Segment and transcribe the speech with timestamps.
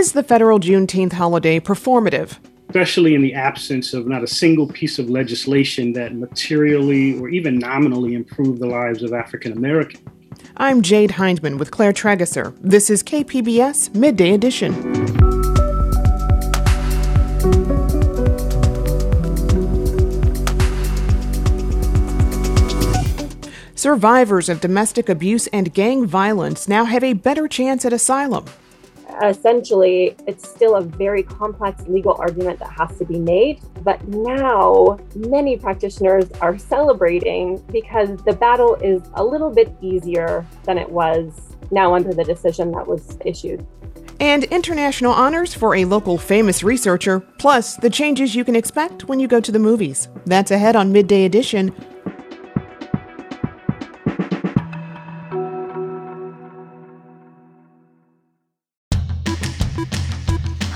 [0.00, 2.38] Is the federal Juneteenth holiday performative?
[2.70, 7.58] Especially in the absence of not a single piece of legislation that materially or even
[7.58, 10.02] nominally improved the lives of African Americans.
[10.56, 12.56] I'm Jade Hindman with Claire Trageser.
[12.62, 14.72] This is KPBS Midday Edition.
[23.74, 28.46] Survivors of domestic abuse and gang violence now have a better chance at asylum.
[29.22, 33.60] Essentially, it's still a very complex legal argument that has to be made.
[33.82, 40.78] But now, many practitioners are celebrating because the battle is a little bit easier than
[40.78, 43.66] it was now under the decision that was issued
[44.20, 49.18] and international honors for a local famous researcher, plus the changes you can expect when
[49.18, 50.08] you go to the movies.
[50.26, 51.74] That's ahead on Midday Edition.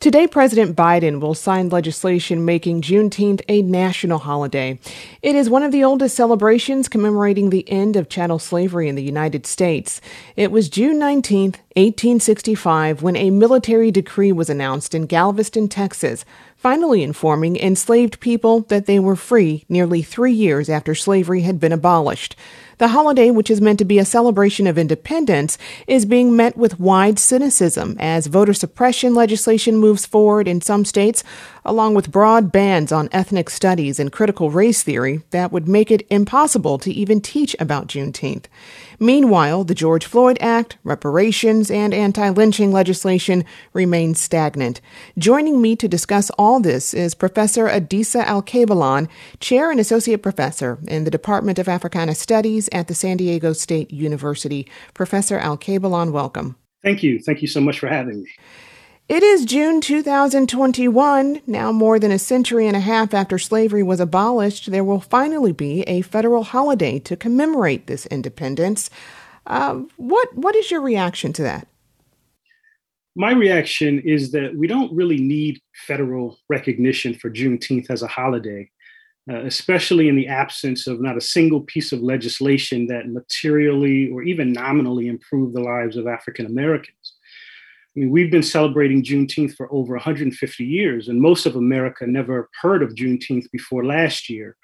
[0.00, 4.78] Today, President Biden will sign legislation making Juneteenth a national holiday.
[5.22, 9.02] It is one of the oldest celebrations commemorating the end of chattel slavery in the
[9.02, 10.00] United States.
[10.36, 16.24] It was June 19, 1865, when a military decree was announced in Galveston, Texas,
[16.56, 21.72] finally informing enslaved people that they were free nearly three years after slavery had been
[21.72, 22.36] abolished.
[22.78, 25.58] The holiday, which is meant to be a celebration of independence,
[25.88, 31.24] is being met with wide cynicism as voter suppression legislation moves forward in some states,
[31.64, 36.06] along with broad bans on ethnic studies and critical race theory that would make it
[36.08, 38.44] impossible to even teach about Juneteenth.
[39.00, 44.80] Meanwhile, the George Floyd Act, reparations, and anti lynching legislation remain stagnant.
[45.16, 49.08] Joining me to discuss all this is Professor Adisa Alkebulan,
[49.38, 53.92] Chair and Associate Professor in the Department of Africana Studies at the San Diego State
[53.92, 54.66] University.
[54.94, 56.56] Professor Alkebulan, welcome.
[56.82, 57.20] Thank you.
[57.20, 58.30] Thank you so much for having me.
[59.08, 61.40] It is June 2021.
[61.46, 65.52] Now, more than a century and a half after slavery was abolished, there will finally
[65.52, 68.90] be a federal holiday to commemorate this independence.
[69.46, 71.68] Uh, what What is your reaction to that?
[73.16, 78.70] My reaction is that we don't really need federal recognition for Juneteenth as a holiday,
[79.30, 84.22] uh, especially in the absence of not a single piece of legislation that materially or
[84.22, 86.97] even nominally improved the lives of African Americans.
[87.98, 92.48] I mean, we've been celebrating Juneteenth for over 150 years, and most of America never
[92.62, 94.56] heard of Juneteenth before last year.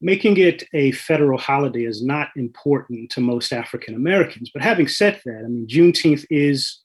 [0.00, 4.50] Making it a federal holiday is not important to most African Americans.
[4.54, 6.80] But having said that, I mean, Juneteenth is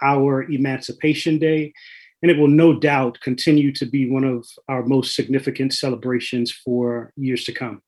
[0.00, 1.74] our Emancipation Day,
[2.22, 7.12] and it will no doubt continue to be one of our most significant celebrations for
[7.14, 7.82] years to come.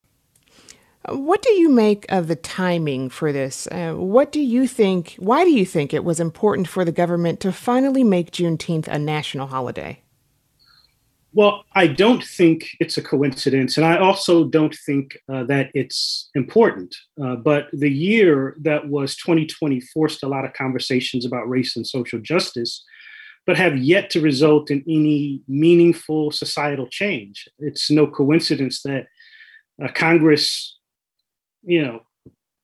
[1.09, 3.67] What do you make of the timing for this?
[3.69, 5.17] Uh, what do you think?
[5.19, 8.99] Why do you think it was important for the government to finally make Juneteenth a
[8.99, 10.03] national holiday?
[11.33, 16.29] Well, I don't think it's a coincidence, and I also don't think uh, that it's
[16.35, 16.95] important.
[17.23, 21.87] Uh, but the year that was 2020 forced a lot of conversations about race and
[21.87, 22.85] social justice,
[23.47, 27.49] but have yet to result in any meaningful societal change.
[27.61, 29.07] It's no coincidence that
[29.83, 30.80] uh, Congress
[31.63, 32.03] you know,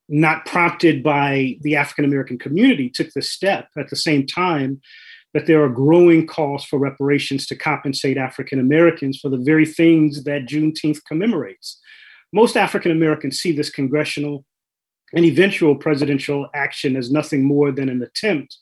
[0.08, 4.81] not prompted by the African American community, took the step at the same time
[5.34, 10.25] that there are growing calls for reparations to compensate African Americans for the very things
[10.25, 11.78] that Juneteenth commemorates.
[12.32, 14.44] Most African Americans see this congressional
[15.12, 18.56] and eventual presidential action as nothing more than an attempt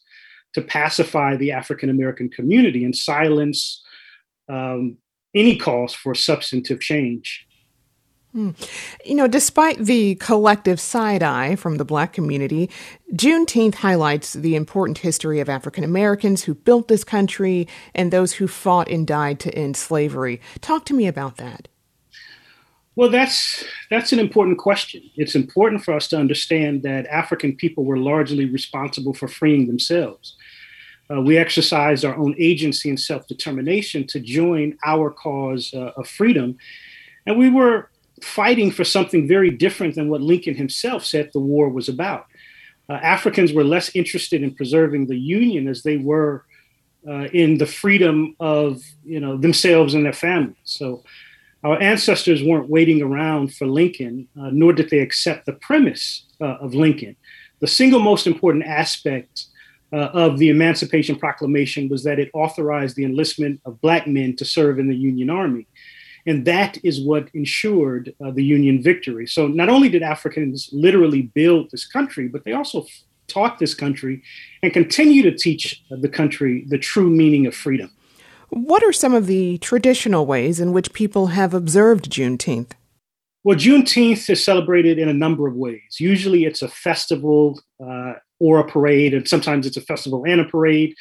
[0.54, 3.82] to pacify the African American community and silence
[4.48, 4.96] um,
[5.34, 7.46] any calls for substantive change.
[8.34, 8.50] Hmm.
[9.04, 12.68] You know, despite the collective side eye from the black community,
[13.12, 18.48] Juneteenth highlights the important history of African Americans who built this country and those who
[18.48, 20.40] fought and died to end slavery.
[20.60, 21.68] Talk to me about that.
[22.96, 25.02] Well, that's that's an important question.
[25.14, 30.34] It's important for us to understand that African people were largely responsible for freeing themselves.
[31.08, 36.08] Uh, we exercised our own agency and self determination to join our cause uh, of
[36.08, 36.56] freedom,
[37.26, 37.90] and we were
[38.22, 42.26] fighting for something very different than what Lincoln himself said the war was about.
[42.88, 46.44] Uh, Africans were less interested in preserving the Union as they were
[47.08, 50.56] uh, in the freedom of you know themselves and their families.
[50.64, 51.02] So
[51.62, 56.58] our ancestors weren't waiting around for Lincoln, uh, nor did they accept the premise uh,
[56.60, 57.16] of Lincoln.
[57.60, 59.46] The single most important aspect
[59.92, 64.44] uh, of the Emancipation Proclamation was that it authorized the enlistment of Black men to
[64.44, 65.66] serve in the Union Army.
[66.26, 69.26] And that is what ensured uh, the Union victory.
[69.26, 72.86] So not only did Africans literally build this country, but they also
[73.26, 74.22] taught this country
[74.62, 77.90] and continue to teach the country the true meaning of freedom.
[78.50, 82.72] What are some of the traditional ways in which people have observed Juneteenth?
[83.42, 85.96] Well, Juneteenth is celebrated in a number of ways.
[85.98, 90.44] Usually it's a festival uh, or a parade, and sometimes it's a festival and a
[90.44, 90.94] parade.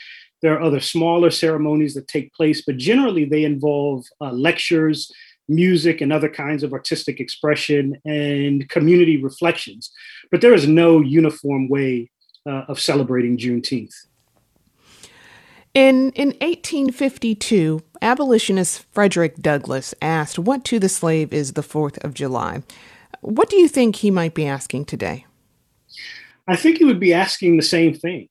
[0.44, 5.10] There are other smaller ceremonies that take place, but generally they involve uh, lectures,
[5.48, 9.90] music, and other kinds of artistic expression and community reflections.
[10.31, 12.12] But there is no uniform way
[12.45, 13.95] uh, of celebrating Juneteenth.
[15.74, 22.13] In, in 1852, abolitionist Frederick Douglass asked, What to the slave is the 4th of
[22.13, 22.63] July?
[23.22, 25.25] What do you think he might be asking today?
[26.50, 28.28] I think he would be asking the same thing.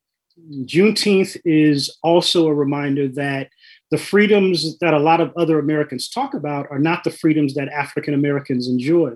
[0.51, 3.49] Juneteenth is also a reminder that
[3.91, 7.69] the freedoms that a lot of other Americans talk about are not the freedoms that
[7.69, 9.11] African Americans enjoy.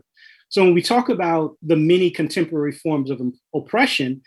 [0.50, 3.22] So when we talk about the many contemporary forms of
[3.54, 4.22] oppression,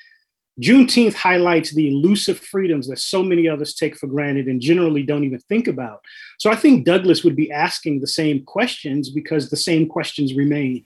[0.60, 5.24] Juneteenth highlights the elusive freedoms that so many others take for granted and generally don't
[5.24, 6.00] even think about.
[6.38, 10.84] So I think Douglass would be asking the same questions because the same questions remain.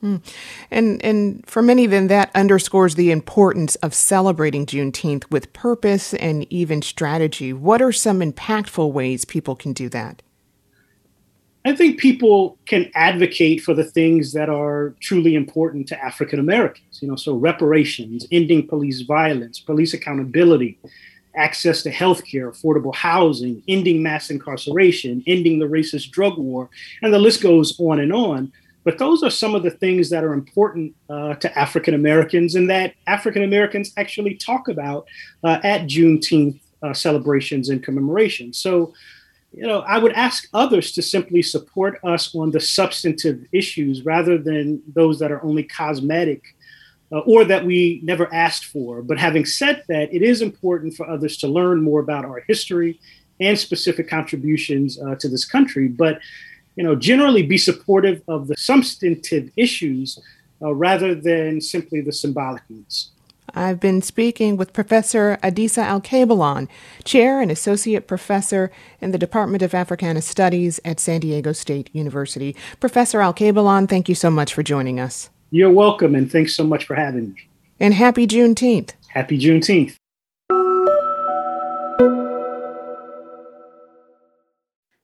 [0.00, 0.16] Hmm.
[0.70, 6.50] And and for many, then that underscores the importance of celebrating Juneteenth with purpose and
[6.50, 7.52] even strategy.
[7.52, 10.22] What are some impactful ways people can do that?
[11.66, 17.00] I think people can advocate for the things that are truly important to African Americans.
[17.02, 20.78] You know, so reparations, ending police violence, police accountability,
[21.36, 26.70] access to health care, affordable housing, ending mass incarceration, ending the racist drug war,
[27.02, 28.52] and the list goes on and on.
[28.90, 32.68] But those are some of the things that are important uh, to African Americans and
[32.70, 35.06] that African Americans actually talk about
[35.44, 38.58] uh, at Juneteenth uh, celebrations and commemorations.
[38.58, 38.92] So,
[39.52, 44.36] you know, I would ask others to simply support us on the substantive issues rather
[44.36, 46.42] than those that are only cosmetic
[47.12, 49.02] uh, or that we never asked for.
[49.02, 52.98] But having said that, it is important for others to learn more about our history
[53.38, 55.86] and specific contributions uh, to this country.
[55.86, 56.18] But
[56.80, 60.18] you know, generally be supportive of the substantive issues
[60.62, 63.10] uh, rather than simply the symbolic ones.
[63.52, 66.68] I've been speaking with Professor Adisa Alkebulan,
[67.04, 72.56] Chair and Associate Professor in the Department of Africana Studies at San Diego State University.
[72.80, 75.28] Professor Alkebulan, thank you so much for joining us.
[75.50, 77.48] You're welcome, and thanks so much for having me.
[77.78, 78.92] And happy Juneteenth.
[79.08, 79.99] Happy Juneteenth.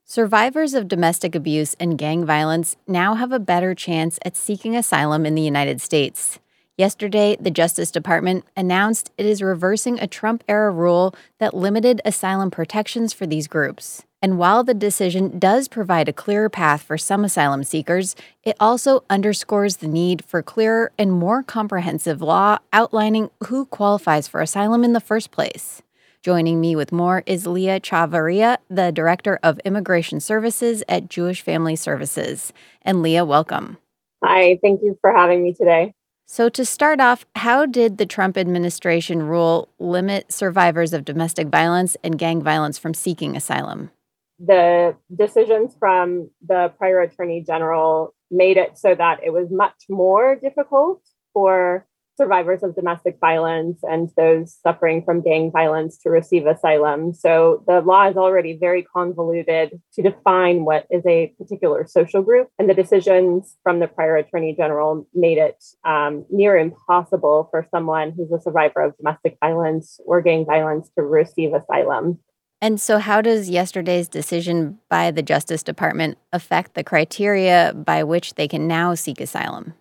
[0.09, 5.27] Survivors of domestic abuse and gang violence now have a better chance at seeking asylum
[5.27, 6.39] in the United States.
[6.79, 12.53] Yesterday, the Justice Department announced it is reversing a Trump era rule that limited asylum
[12.53, 14.05] protections for these groups.
[14.23, 19.03] And while the decision does provide a clearer path for some asylum seekers, it also
[19.11, 24.93] underscores the need for clearer and more comprehensive law outlining who qualifies for asylum in
[24.93, 25.83] the first place.
[26.27, 31.77] Joining me with more is Leah Chavarria, the Director of Immigration Services at Jewish Family
[31.77, 32.53] Services.
[32.83, 33.79] And Leah, welcome.
[34.25, 35.95] Hi, thank you for having me today.
[36.27, 41.97] So, to start off, how did the Trump administration rule limit survivors of domestic violence
[42.03, 43.93] and gang violence from seeking asylum?
[44.41, 50.35] The decisions from the prior attorney general made it so that it was much more
[50.35, 51.03] difficult
[51.33, 57.13] for survivors of domestic violence and those suffering from gang violence to receive asylum.
[57.13, 62.49] So the law is already very convoluted to define what is a particular social group,
[62.59, 68.13] and the decisions from the prior attorney general made it um, near impossible for someone
[68.17, 72.19] who's a survivor of domestic violence or gang violence to receive asylum.
[72.63, 78.35] And so, how does yesterday's decision by the Justice Department affect the criteria by which
[78.35, 79.75] they can now seek asylum?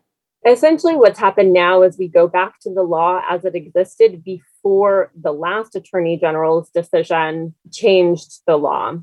[0.47, 5.11] Essentially, what's happened now is we go back to the law as it existed before
[5.19, 8.93] the last Attorney General's decision changed the law.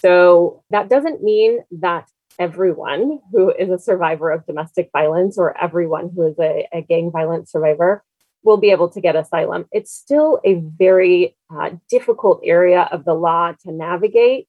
[0.00, 6.10] So, that doesn't mean that everyone who is a survivor of domestic violence or everyone
[6.14, 8.04] who is a, a gang violence survivor
[8.44, 9.66] will be able to get asylum.
[9.72, 14.48] It's still a very uh, difficult area of the law to navigate,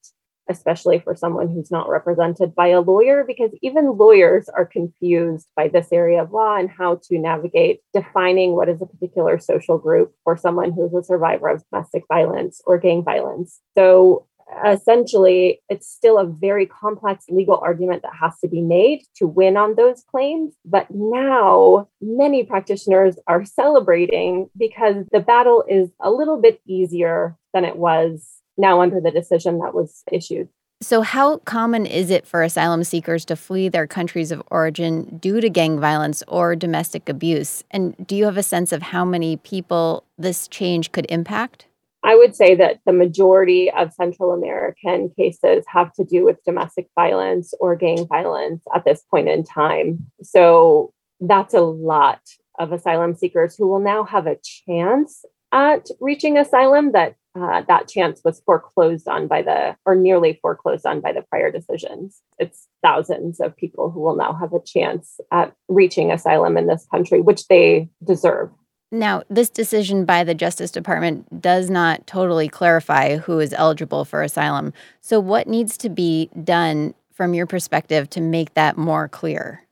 [0.49, 5.67] especially for someone who's not represented by a lawyer, because even lawyers are confused by
[5.67, 10.13] this area of law and how to navigate defining what is a particular social group
[10.23, 13.61] for someone who's a survivor of domestic violence or gang violence.
[13.77, 14.27] So
[14.65, 19.57] essentially it's still a very complex legal argument that has to be made to win
[19.57, 20.53] on those claims.
[20.65, 27.65] But now many practitioners are celebrating because the battle is a little bit easier than
[27.65, 30.49] it was now under the decision that was issued.
[30.81, 35.39] So, how common is it for asylum seekers to flee their countries of origin due
[35.39, 37.63] to gang violence or domestic abuse?
[37.71, 41.67] And do you have a sense of how many people this change could impact?
[42.03, 46.89] I would say that the majority of Central American cases have to do with domestic
[46.95, 50.05] violence or gang violence at this point in time.
[50.21, 52.19] So that's a lot
[52.59, 57.87] of asylum seekers who will now have a chance at reaching asylum that uh, that
[57.87, 62.67] chance was foreclosed on by the or nearly foreclosed on by the prior decisions it's
[62.81, 67.21] thousands of people who will now have a chance at reaching asylum in this country
[67.21, 68.49] which they deserve
[68.93, 74.21] now, this decision by the Justice Department does not totally clarify who is eligible for
[74.21, 74.71] asylum.
[75.01, 79.63] So, what needs to be done from your perspective to make that more clear?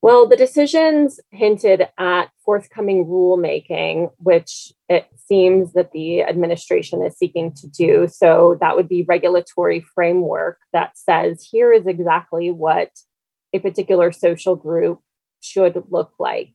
[0.00, 7.52] Well, the decisions hinted at forthcoming rulemaking, which it seems that the administration is seeking
[7.54, 8.06] to do.
[8.06, 12.90] So, that would be regulatory framework that says here is exactly what
[13.52, 15.00] a particular social group
[15.40, 16.54] should look like.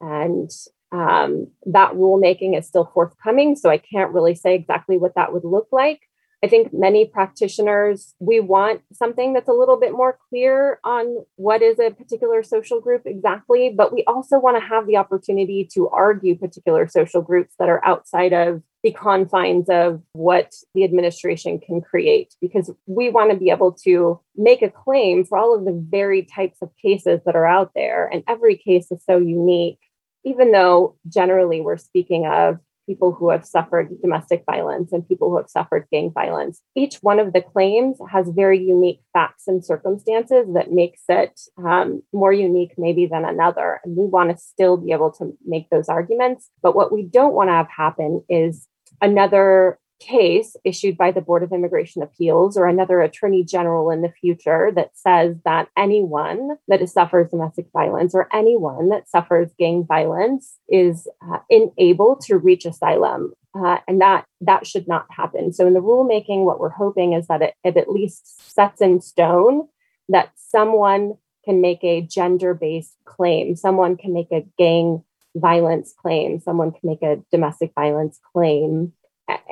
[0.00, 0.50] And
[0.92, 5.44] um, that rulemaking is still forthcoming, so I can't really say exactly what that would
[5.44, 6.00] look like.
[6.44, 11.62] I think many practitioners, we want something that's a little bit more clear on what
[11.62, 15.88] is a particular social group exactly, but we also want to have the opportunity to
[15.88, 21.80] argue particular social groups that are outside of the confines of what the administration can
[21.80, 25.82] create, because we want to be able to make a claim for all of the
[25.88, 28.06] varied types of cases that are out there.
[28.12, 29.78] And every case is so unique
[30.26, 35.36] even though generally we're speaking of people who have suffered domestic violence and people who
[35.36, 36.60] have suffered gang violence.
[36.74, 42.02] Each one of the claims has very unique facts and circumstances that makes it um,
[42.12, 43.80] more unique maybe than another.
[43.84, 46.50] And we want to still be able to make those arguments.
[46.62, 48.66] But what we don't want to have happen is
[49.00, 54.10] another case issued by the Board of Immigration Appeals or another attorney general in the
[54.10, 60.58] future that says that anyone that suffers domestic violence or anyone that suffers gang violence
[60.68, 63.32] is uh, unable to reach asylum.
[63.56, 65.52] Uh, and that that should not happen.
[65.52, 69.00] So in the rulemaking, what we're hoping is that it, it at least sets in
[69.00, 69.68] stone
[70.08, 75.04] that someone can make a gender-based claim, someone can make a gang
[75.36, 78.92] violence claim, someone can make a domestic violence claim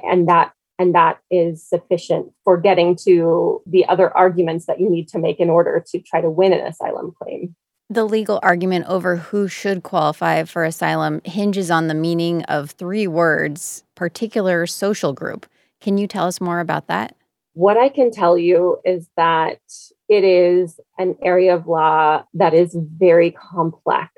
[0.03, 5.07] and that and that is sufficient for getting to the other arguments that you need
[5.09, 7.55] to make in order to try to win an asylum claim.
[7.89, 13.07] The legal argument over who should qualify for asylum hinges on the meaning of three
[13.07, 15.47] words, particular social group.
[15.81, 17.15] Can you tell us more about that?
[17.55, 19.61] What I can tell you is that
[20.09, 24.11] it is an area of law that is very complex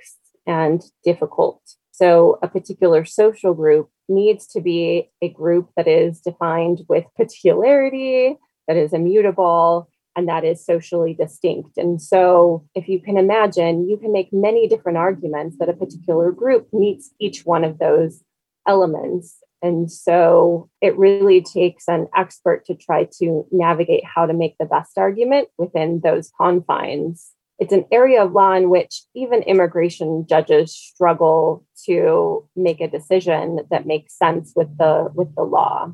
[0.47, 1.61] and difficult.
[1.91, 8.37] So, a particular social group needs to be a group that is defined with particularity,
[8.69, 11.77] that is immutable, and that is socially distinct.
[11.77, 16.31] And so, if you can imagine, you can make many different arguments that a particular
[16.31, 18.23] group meets each one of those
[18.67, 19.37] elements.
[19.61, 24.67] And so, it really takes an expert to try to navigate how to make the
[24.67, 30.75] best argument within those confines it's an area of law in which even immigration judges
[30.75, 35.93] struggle to make a decision that makes sense with the with the law.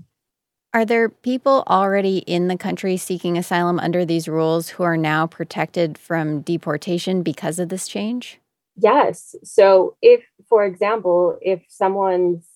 [0.73, 5.26] Are there people already in the country seeking asylum under these rules who are now
[5.26, 8.38] protected from deportation because of this change?
[8.76, 9.35] Yes.
[9.43, 12.47] So, if, for example, if someone's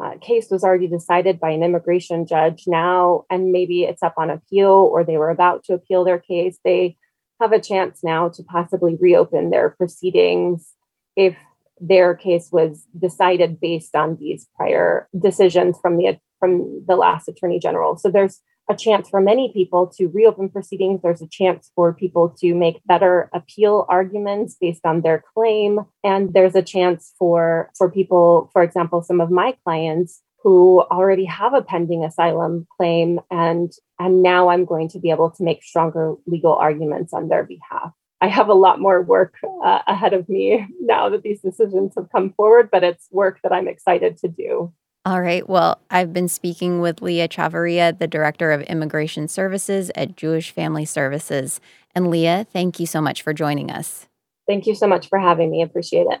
[0.00, 4.30] uh, case was already decided by an immigration judge now, and maybe it's up on
[4.30, 6.96] appeal or they were about to appeal their case, they
[7.40, 10.72] have a chance now to possibly reopen their proceedings
[11.16, 11.36] if
[11.80, 17.58] their case was decided based on these prior decisions from the from the last attorney
[17.58, 17.96] general.
[17.96, 21.00] So there's a chance for many people to reopen proceedings.
[21.02, 25.80] There's a chance for people to make better appeal arguments based on their claim.
[26.02, 31.24] And there's a chance for, for people, for example, some of my clients who already
[31.24, 35.64] have a pending asylum claim and and now I'm going to be able to make
[35.64, 37.92] stronger legal arguments on their behalf.
[38.20, 39.34] I have a lot more work
[39.64, 43.52] uh, ahead of me now that these decisions have come forward, but it's work that
[43.52, 44.72] I'm excited to do.
[45.06, 45.46] All right.
[45.46, 50.86] Well, I've been speaking with Leah Chavarria, the Director of Immigration Services at Jewish Family
[50.86, 51.60] Services.
[51.94, 54.06] And Leah, thank you so much for joining us.
[54.46, 55.62] Thank you so much for having me.
[55.62, 56.20] Appreciate it.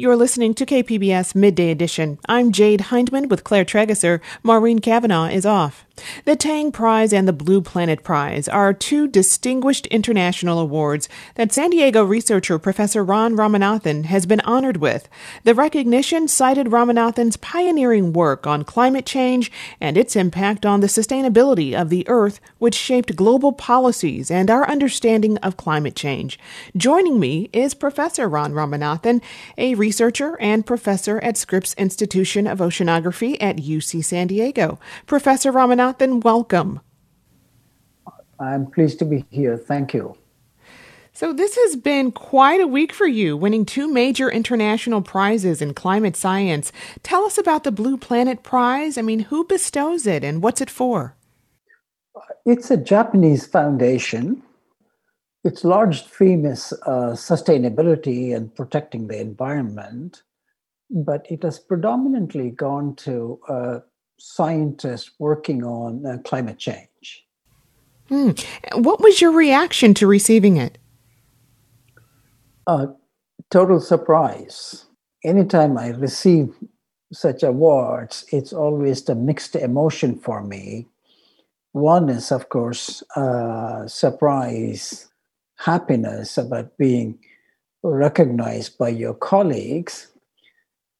[0.00, 2.20] You're listening to KPBS Midday Edition.
[2.28, 4.20] I'm Jade Hindman with Claire Trageser.
[4.44, 5.84] Maureen Cavanaugh is off.
[6.24, 11.70] The Tang Prize and the Blue Planet Prize are two distinguished international awards that San
[11.70, 15.08] Diego researcher Professor Ron Ramanathan has been honored with.
[15.44, 19.50] The recognition cited Ramanathan's pioneering work on climate change
[19.80, 24.68] and its impact on the sustainability of the Earth, which shaped global policies and our
[24.68, 26.38] understanding of climate change.
[26.76, 29.20] Joining me is Professor Ron Ramanathan,
[29.56, 34.78] a researcher and professor at Scripps Institution of Oceanography at UC San Diego.
[35.06, 36.80] Professor Ramanathan welcome.
[38.38, 39.56] I'm pleased to be here.
[39.56, 40.14] Thank you.
[41.14, 45.72] So, this has been quite a week for you, winning two major international prizes in
[45.72, 46.70] climate science.
[47.02, 48.98] Tell us about the Blue Planet Prize.
[48.98, 51.16] I mean, who bestows it and what's it for?
[52.44, 54.42] It's a Japanese foundation.
[55.44, 60.22] Its large theme is uh, sustainability and protecting the environment,
[60.90, 63.78] but it has predominantly gone to uh,
[64.18, 67.24] scientists working on uh, climate change.
[68.08, 68.30] Hmm.
[68.74, 70.78] What was your reaction to receiving it?
[72.66, 72.86] Uh,
[73.50, 74.86] total surprise.
[75.24, 76.54] Anytime I receive
[77.12, 80.86] such awards, it's always a mixed emotion for me.
[81.72, 85.07] One is, of course, uh, surprise,
[85.58, 87.18] happiness about being
[87.82, 90.08] recognized by your colleagues.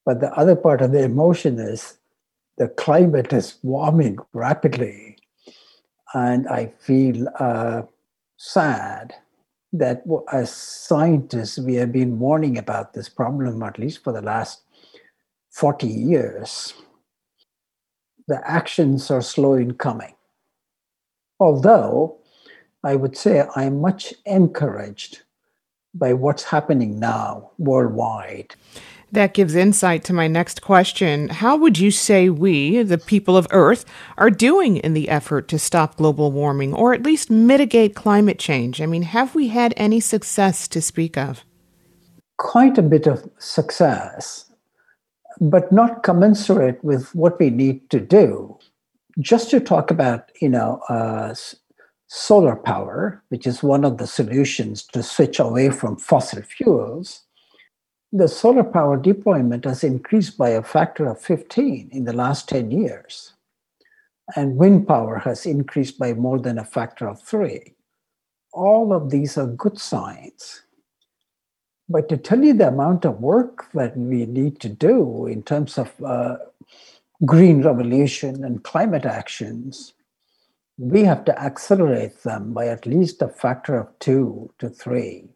[0.05, 1.99] But the other part of the emotion is
[2.57, 5.16] the climate is warming rapidly.
[6.14, 7.83] And I feel uh,
[8.37, 9.14] sad
[9.73, 14.62] that as scientists, we have been warning about this problem at least for the last
[15.51, 16.75] 40 years.
[18.27, 20.14] The actions are slow in coming.
[21.38, 22.18] Although
[22.85, 25.23] I would say I'm much encouraged
[25.95, 28.55] by what's happening now worldwide.
[29.11, 31.29] That gives insight to my next question.
[31.29, 33.87] How would you say we, the people of Earth,
[34.19, 38.83] are doing in the effort to stop global warming or at least mitigate climate change?
[38.83, 41.43] I mean, have we had any success to speak of?
[42.37, 44.45] Quite a bit of success,
[45.41, 48.59] but not commensurate with what we need to do.
[49.19, 51.35] Just to talk about, you know, uh,
[52.09, 57.23] solar power, which is one of the solutions to switch away from fossil fuels
[58.12, 62.71] the solar power deployment has increased by a factor of 15 in the last 10
[62.71, 63.35] years.
[64.35, 67.75] And wind power has increased by more than a factor of three.
[68.53, 70.62] All of these are good signs.
[71.88, 75.79] But to tell you the amount of work that we need to do in terms
[75.79, 76.37] of uh,
[77.25, 79.94] green revolution and climate actions,
[80.79, 85.29] we have to accelerate them by at least a factor of two to three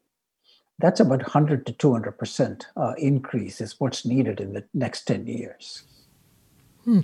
[0.83, 5.27] that's about 100 to 200 percent uh, increase is what's needed in the next 10
[5.27, 5.85] years.
[6.85, 7.01] Hmm.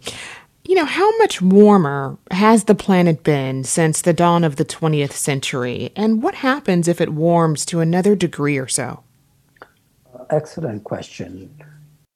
[0.64, 5.12] You know, how much warmer has the planet been since the dawn of the 20th
[5.12, 5.92] century?
[5.96, 9.04] And what happens if it warms to another degree or so?
[10.28, 11.54] Excellent question.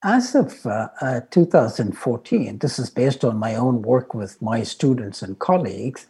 [0.04, 5.22] As of uh, uh, 2014, this is based on my own work with my students
[5.22, 6.06] and colleagues,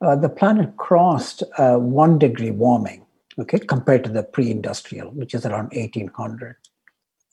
[0.00, 3.06] uh, the planet crossed uh, one degree warming,
[3.38, 6.56] okay, compared to the pre industrial, which is around 1800.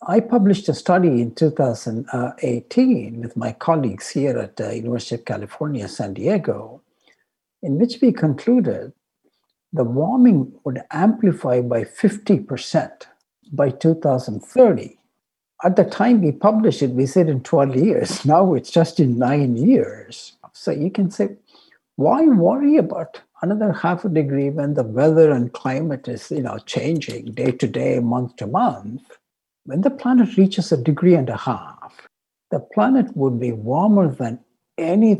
[0.08, 5.88] I published a study in 2018 with my colleagues here at the University of California,
[5.88, 6.84] San Diego,
[7.64, 8.94] in which we concluded
[9.74, 12.92] the warming would amplify by 50%
[13.52, 15.00] by 2030.
[15.64, 18.26] At the time we published it, we said in 12 years.
[18.34, 20.34] Now it's just in nine years.
[20.54, 21.36] So you can say,
[21.96, 26.58] why worry about another half a degree when the weather and climate is you know
[26.60, 29.18] changing day to day, month to month?
[29.66, 32.08] when the planet reaches a degree and a half,
[32.52, 34.40] the planet would be warmer than
[34.78, 35.20] any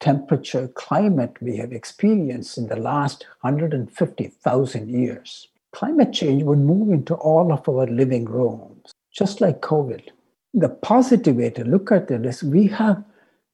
[0.00, 5.48] temperature climate we have experienced in the last 150,000 years.
[5.72, 8.75] Climate change would move into all of our living rooms,
[9.16, 10.08] just like COVID.
[10.52, 13.02] The positive way to look at it is we have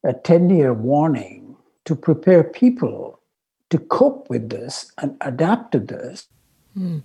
[0.03, 3.19] a 10 year warning to prepare people
[3.69, 6.27] to cope with this and adapt to this.
[6.77, 7.03] Mm.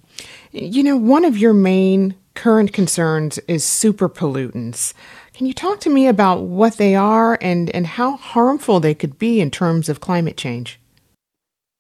[0.53, 4.92] You know, one of your main current concerns is super pollutants.
[5.35, 9.18] Can you talk to me about what they are and, and how harmful they could
[9.18, 10.81] be in terms of climate change?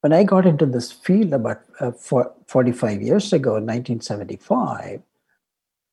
[0.00, 5.02] When I got into this field about uh, 45 years ago, in 1975,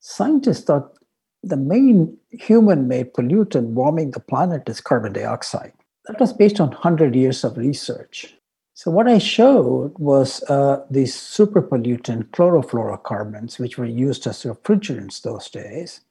[0.05, 0.97] scientists thought
[1.41, 5.73] the main human made pollutant warming the planet is carbon dioxide.
[6.05, 8.35] That was based on 100 years of research.
[8.75, 15.21] So what I showed was uh, these super pollutant chlorofluorocarbons, which were used as refrigerants
[15.21, 16.01] those days,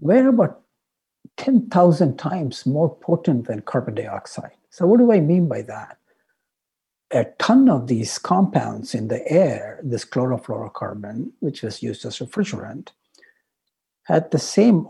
[0.00, 0.62] were about
[1.36, 4.56] 10,000 times more potent than carbon dioxide.
[4.70, 5.97] So what do I mean by that?
[7.10, 12.88] A ton of these compounds in the air, this chlorofluorocarbon, which was used as refrigerant,
[14.04, 14.86] had the same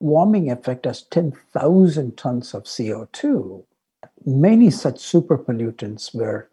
[0.00, 3.64] warming effect as 10,000 tons of CO2
[4.26, 6.50] many such super pollutants were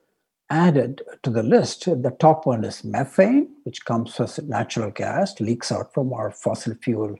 [0.49, 1.85] added to the list.
[1.85, 6.75] The top one is methane, which comes as natural gas, leaks out from our fossil
[6.75, 7.15] fuel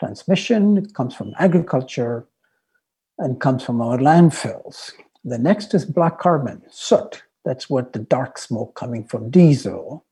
[0.00, 0.78] transmission.
[0.78, 2.26] It comes from agriculture
[3.18, 4.92] and comes from our landfills.
[5.24, 7.22] The next is black carbon, soot.
[7.44, 10.04] That's what the dark smoke coming from diesel.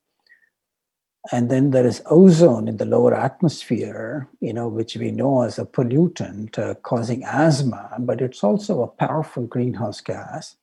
[1.30, 5.56] And then there is ozone in the lower atmosphere you know which we know as
[5.56, 10.56] a pollutant uh, causing asthma but it's also a powerful greenhouse gas.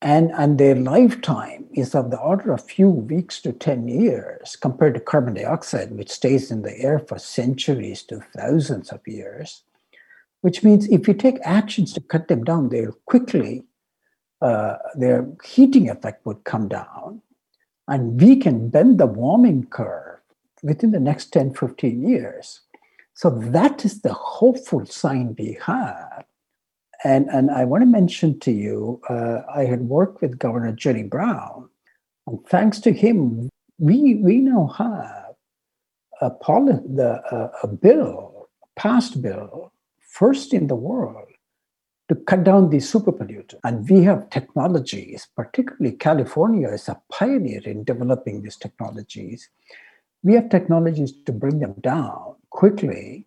[0.00, 4.56] And and their lifetime is of the order of a few weeks to 10 years
[4.56, 9.64] compared to carbon dioxide which stays in the air for centuries to thousands of years
[10.42, 13.62] which means if you take actions to cut them down they'll quickly
[14.42, 17.20] uh, their heating effect would come down
[17.88, 20.20] and we can bend the warming curve
[20.62, 22.60] within the next 10, 15 years.
[23.14, 26.24] So that is the hopeful sign we have.
[27.02, 31.02] And, and I want to mention to you, uh, I had worked with Governor Jerry
[31.02, 31.68] Brown,
[32.26, 33.48] and thanks to him,
[33.78, 35.34] we, we now have
[36.20, 39.72] a, poli- the, uh, a bill, passed bill,
[40.10, 41.28] first in the world,
[42.08, 43.60] to cut down these super pollutants.
[43.62, 49.48] And we have technologies, particularly California is a pioneer in developing these technologies.
[50.24, 53.26] We have technologies to bring them down quickly.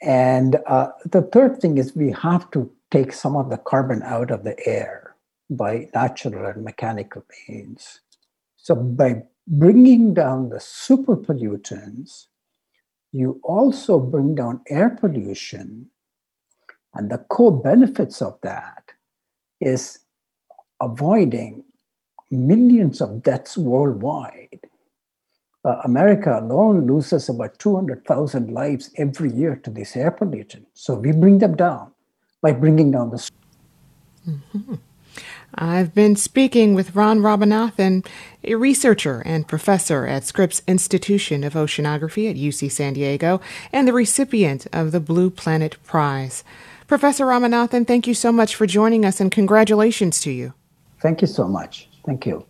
[0.00, 4.30] And uh, the third thing is we have to take some of the carbon out
[4.30, 5.16] of the air
[5.50, 8.00] by natural and mechanical means.
[8.56, 12.26] So by bringing down the super pollutants,
[13.12, 15.90] you also bring down air pollution
[16.94, 18.92] and the core benefits of that
[19.60, 20.00] is
[20.80, 21.64] avoiding
[22.30, 24.60] millions of deaths worldwide.
[25.64, 30.66] Uh, America alone loses about 200,000 lives every year to this air pollution.
[30.74, 31.92] So we bring them down
[32.40, 33.30] by bringing down the.
[34.26, 34.74] Mm-hmm.
[35.54, 38.06] I've been speaking with Ron Ramanathan,
[38.44, 43.40] a researcher and professor at Scripps Institution of Oceanography at UC San Diego
[43.72, 46.44] and the recipient of the Blue Planet Prize.
[46.86, 50.54] Professor Ramanathan, thank you so much for joining us and congratulations to you.
[51.00, 51.88] Thank you so much.
[52.04, 52.44] Thank you.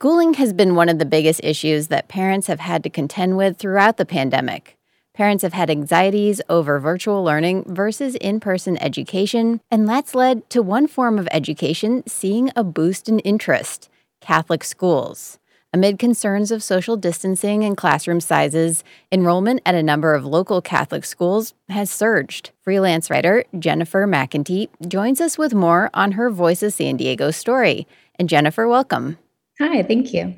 [0.00, 3.58] Schooling has been one of the biggest issues that parents have had to contend with
[3.58, 4.78] throughout the pandemic.
[5.12, 10.62] Parents have had anxieties over virtual learning versus in person education, and that's led to
[10.62, 13.90] one form of education seeing a boost in interest
[14.22, 15.38] Catholic schools.
[15.70, 18.82] Amid concerns of social distancing and classroom sizes,
[19.12, 22.52] enrollment at a number of local Catholic schools has surged.
[22.62, 27.86] Freelance writer Jennifer McEntee joins us with more on her Voice of San Diego story.
[28.18, 29.18] And Jennifer, welcome.
[29.60, 30.34] Hi, thank you.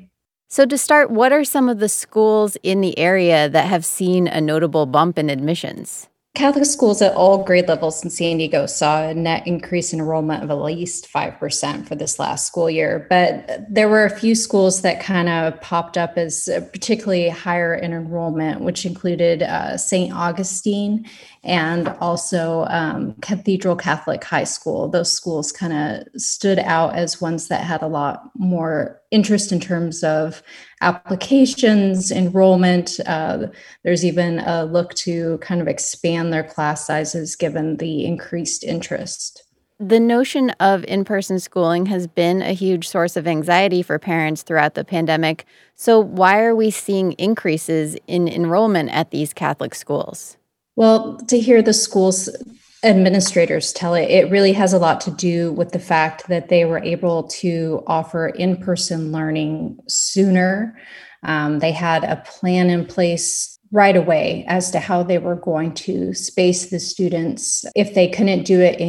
[0.49, 4.27] So, to start, what are some of the schools in the area that have seen
[4.27, 6.09] a notable bump in admissions?
[6.35, 10.43] Catholic schools at all grade levels in San Diego saw a net increase in enrollment
[10.43, 13.05] of at least 5% for this last school year.
[13.07, 17.93] But there were a few schools that kind of popped up as particularly higher in
[17.93, 20.11] enrollment, which included uh, St.
[20.11, 21.05] Augustine
[21.43, 24.89] and also um, Cathedral Catholic High School.
[24.89, 29.59] Those schools kind of stood out as ones that had a lot more interest in
[29.59, 30.41] terms of
[30.83, 32.99] applications, enrollment.
[33.05, 33.47] Uh,
[33.83, 39.43] there's even a look to kind of expand their class sizes given the increased interest.
[39.79, 44.43] The notion of in person schooling has been a huge source of anxiety for parents
[44.43, 45.45] throughout the pandemic.
[45.75, 50.37] So, why are we seeing increases in enrollment at these Catholic schools?
[50.75, 52.29] Well, to hear the schools
[52.83, 56.65] administrators tell it, it really has a lot to do with the fact that they
[56.65, 60.77] were able to offer in person learning sooner.
[61.23, 65.73] Um, they had a plan in place right away as to how they were going
[65.73, 68.79] to space the students if they couldn't do it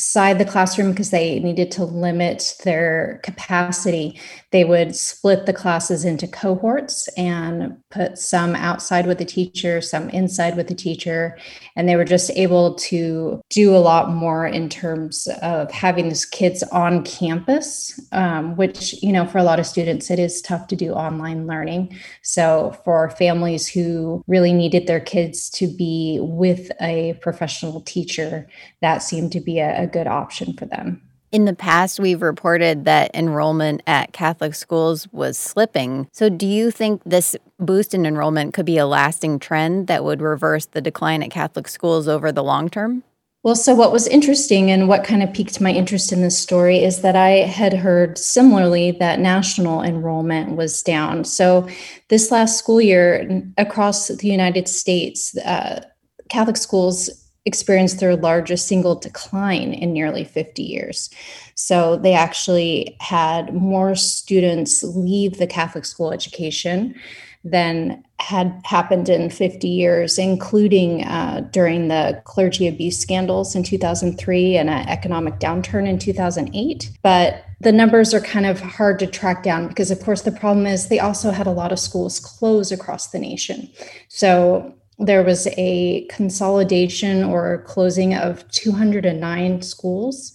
[0.00, 4.18] inside the classroom because they needed to limit their capacity
[4.50, 10.08] they would split the classes into cohorts and put some outside with the teacher some
[10.10, 11.36] inside with the teacher
[11.76, 16.24] and they were just able to do a lot more in terms of having these
[16.24, 20.66] kids on campus um, which you know for a lot of students it is tough
[20.68, 21.96] to do online learning.
[22.22, 28.48] So for families who really needed their kids to be with a professional teacher,
[28.80, 31.02] that seemed to be a, a good option for them.
[31.32, 36.08] In the past, we've reported that enrollment at Catholic schools was slipping.
[36.12, 40.20] So, do you think this boost in enrollment could be a lasting trend that would
[40.20, 43.04] reverse the decline at Catholic schools over the long term?
[43.42, 46.82] Well, so what was interesting and what kind of piqued my interest in this story
[46.82, 51.24] is that I had heard similarly that national enrollment was down.
[51.24, 51.68] So,
[52.08, 55.84] this last school year across the United States, uh,
[56.28, 57.08] Catholic schools
[57.44, 61.10] experienced their largest single decline in nearly 50 years.
[61.54, 66.94] So, they actually had more students leave the Catholic school education
[67.42, 74.56] than had happened in 50 years, including uh, during the clergy abuse scandals in 2003
[74.56, 76.90] and an economic downturn in 2008.
[77.02, 80.66] But the numbers are kind of hard to track down because, of course, the problem
[80.66, 83.70] is they also had a lot of schools close across the nation.
[84.08, 90.32] So there was a consolidation or closing of 209 schools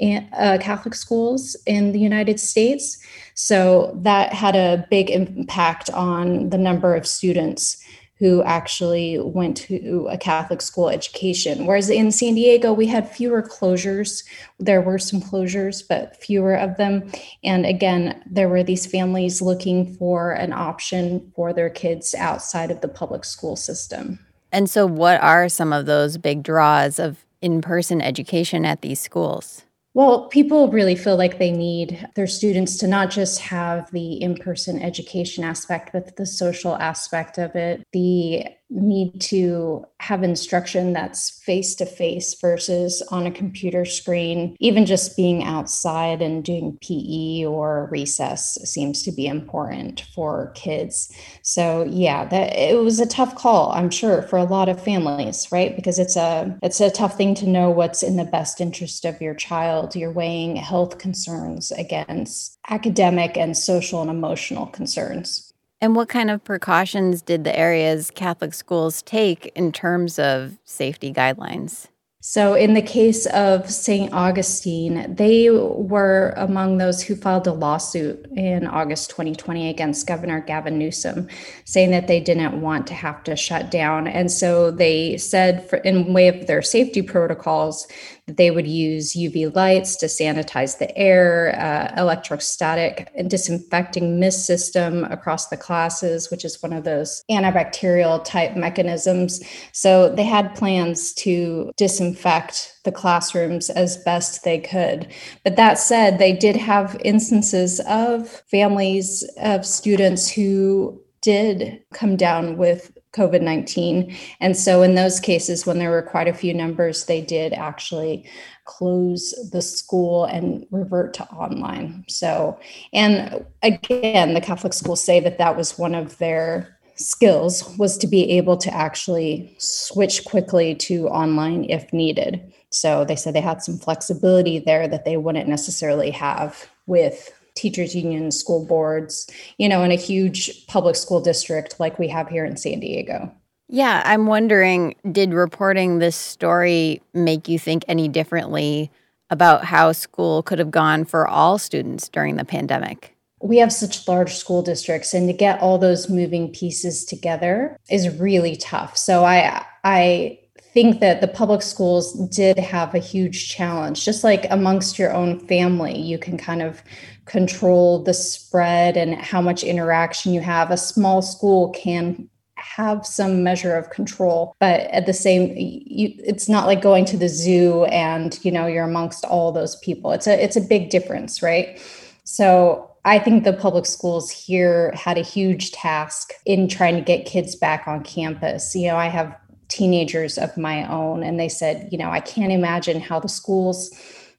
[0.00, 2.98] uh, Catholic schools in the United States.
[3.34, 7.82] So that had a big impact on the number of students
[8.18, 11.66] who actually went to a Catholic school education.
[11.66, 14.24] Whereas in San Diego, we had fewer closures.
[14.58, 17.10] There were some closures, but fewer of them.
[17.42, 22.80] And again, there were these families looking for an option for their kids outside of
[22.80, 24.20] the public school system.
[24.52, 29.00] And so, what are some of those big draws of in person education at these
[29.00, 29.64] schools?
[29.94, 34.34] Well, people really feel like they need their students to not just have the in
[34.34, 41.40] person education aspect, but the social aspect of it, the need to have instruction that's
[41.42, 44.56] face to face versus on a computer screen.
[44.58, 51.12] Even just being outside and doing PE or recess seems to be important for kids.
[51.42, 55.48] So yeah, that it was a tough call, I'm sure, for a lot of families,
[55.52, 55.74] right?
[55.74, 59.20] Because it's a it's a tough thing to know what's in the best interest of
[59.20, 59.94] your child.
[59.94, 65.43] You're weighing health concerns against academic and social and emotional concerns.
[65.84, 71.12] And what kind of precautions did the area's Catholic schools take in terms of safety
[71.12, 71.88] guidelines?
[72.22, 74.10] So, in the case of St.
[74.14, 80.78] Augustine, they were among those who filed a lawsuit in August 2020 against Governor Gavin
[80.78, 81.28] Newsom,
[81.66, 84.06] saying that they didn't want to have to shut down.
[84.08, 87.86] And so they said, for, in way of their safety protocols,
[88.26, 95.04] they would use UV lights to sanitize the air, uh, electrostatic and disinfecting mist system
[95.04, 99.42] across the classes, which is one of those antibacterial type mechanisms.
[99.72, 105.12] So they had plans to disinfect the classrooms as best they could.
[105.42, 112.56] But that said, they did have instances of families of students who did come down
[112.56, 114.16] with COVID 19.
[114.40, 118.28] And so, in those cases, when there were quite a few numbers, they did actually
[118.64, 122.04] close the school and revert to online.
[122.08, 122.58] So,
[122.92, 128.06] and again, the Catholic schools say that that was one of their skills was to
[128.06, 132.52] be able to actually switch quickly to online if needed.
[132.70, 137.94] So they said they had some flexibility there that they wouldn't necessarily have with teachers
[137.94, 142.44] unions, school boards, you know, in a huge public school district like we have here
[142.44, 143.32] in San Diego.
[143.68, 148.90] Yeah, I'm wondering did reporting this story make you think any differently
[149.30, 153.16] about how school could have gone for all students during the pandemic?
[153.40, 158.18] We have such large school districts and to get all those moving pieces together is
[158.18, 158.96] really tough.
[158.96, 160.38] So I I
[160.74, 165.38] think that the public schools did have a huge challenge just like amongst your own
[165.46, 166.82] family you can kind of
[167.26, 170.70] control the spread and how much interaction you have.
[170.70, 176.48] A small school can have some measure of control but at the same you, it's
[176.48, 180.12] not like going to the zoo and you know you're amongst all those people.
[180.12, 181.78] It's a it's a big difference right?
[182.24, 187.26] So I think the public schools here had a huge task in trying to get
[187.26, 188.74] kids back on campus.
[188.74, 189.36] You know, I have
[189.68, 193.90] teenagers of my own and they said, you know, I can't imagine how the schools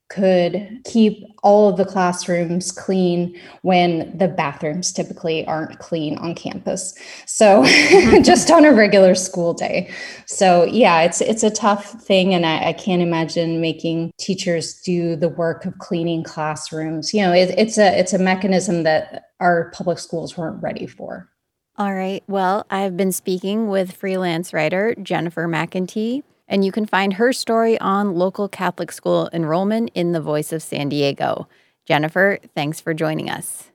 [0.10, 6.94] could keep all of the classrooms clean when the bathrooms typically aren't clean on campus.
[7.26, 7.66] So
[8.22, 9.90] just on a regular school day.
[10.28, 15.16] So yeah it's it's a tough thing and I, I, can't imagine making teachers do
[15.16, 17.14] the work of cleaning classrooms.
[17.14, 21.30] You know it, it's a it's a mechanism that our public schools weren't ready for.
[21.78, 22.24] All right.
[22.28, 27.80] Well i've been speaking with freelance writer jennifer mcentee and you can find her story
[27.80, 31.48] on local Catholic school enrollment in the Voice of San Diego.
[31.86, 33.72] Jennifer, thanks for joining us.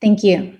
[0.00, 0.59] Thank you.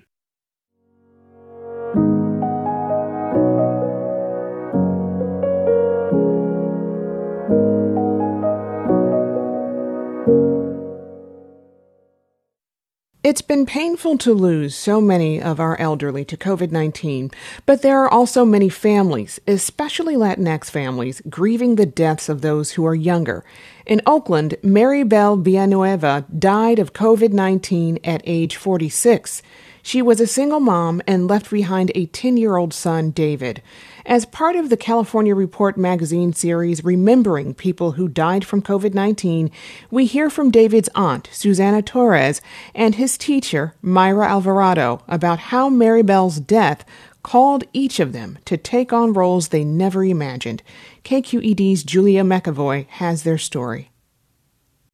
[13.23, 17.29] It's been painful to lose so many of our elderly to COVID 19,
[17.67, 22.83] but there are also many families, especially Latinx families, grieving the deaths of those who
[22.83, 23.45] are younger.
[23.85, 29.43] In Oakland, Maribel Villanueva died of COVID 19 at age 46.
[29.83, 33.61] She was a single mom and left behind a 10 year old son, David.
[34.05, 39.51] As part of the California Report magazine series Remembering People Who Died from COVID 19,
[39.91, 42.41] we hear from David's aunt, Susana Torres,
[42.73, 46.83] and his teacher, Myra Alvarado, about how Maribel's death
[47.21, 50.63] called each of them to take on roles they never imagined.
[51.03, 53.91] KQED's Julia McEvoy has their story.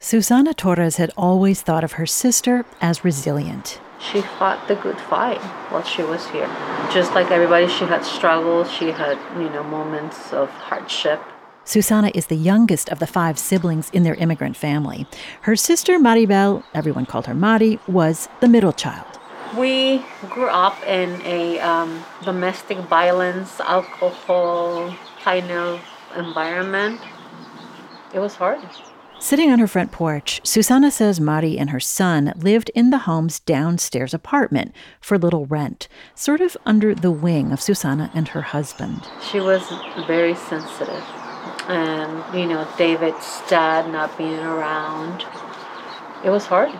[0.02, 3.80] Susana Torres had always thought of her sister as resilient.
[3.99, 6.47] She fought the good fight while she was here.
[6.91, 11.21] Just like everybody, she had struggles, she had, you know, moments of hardship.
[11.63, 15.05] Susana is the youngest of the five siblings in their immigrant family.
[15.41, 19.19] Her sister, Maribel, everyone called her Mari, was the middle child.
[19.57, 25.81] We grew up in a um, domestic violence, alcohol kind of
[26.15, 27.01] environment.
[28.13, 28.60] It was hard.
[29.19, 33.39] Sitting on her front porch, Susana says Mari and her son lived in the home's
[33.39, 39.10] downstairs apartment for little rent, sort of under the wing of Susana and her husband.
[39.32, 39.67] She was
[40.06, 41.03] very sensitive.
[41.67, 45.25] And, you know, David's dad not being around,
[46.23, 46.71] it was hard.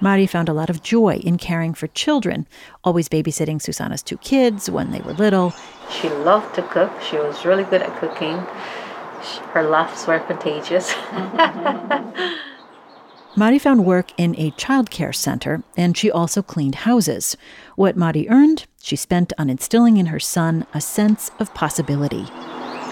[0.00, 2.48] Mari found a lot of joy in caring for children,
[2.82, 5.54] always babysitting Susana's two kids when they were little.
[5.88, 6.90] She loved to cook.
[7.00, 8.44] She was really good at cooking
[9.52, 10.94] her laughs were contagious.
[13.36, 17.36] Mari found work in a childcare center, and she also cleaned houses.
[17.74, 22.26] What Mari earned, she spent on instilling in her son a sense of possibility.